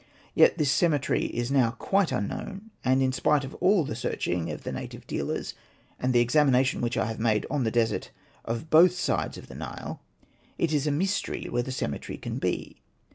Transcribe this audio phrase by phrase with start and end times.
[0.33, 4.63] Yet this cemetery is now quite unknown, and in spite of all the searching of
[4.63, 5.53] the native dealers,
[5.99, 8.09] and the examination which I have made on the desert
[8.43, 10.01] of both sides of the Nile,
[10.57, 12.81] it is a mystery where the cemetery can be.